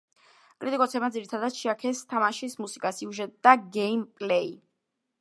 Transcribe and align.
კრიტიკოსებმა 0.63 1.09
ძირითადად 1.17 1.59
შეაქეს 1.59 2.03
თამაშის 2.15 2.59
მუსიკა, 2.65 2.95
სიუჟეტი 3.01 3.41
და 3.49 3.57
გეიმპლეი. 3.81 4.55